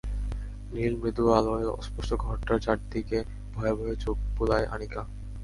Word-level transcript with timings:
নীল 0.71 0.93
মৃদু 0.95 1.23
আলোয় 1.33 1.67
অস্পষ্ট 1.71 2.11
ঘরটার 2.15 2.57
চারদিকে 2.59 3.19
ভয়ে 3.53 3.73
ভয়ে 3.73 3.95
চোখ 3.95 4.17
বুলায় 4.35 4.65
আনিকা। 4.65 5.01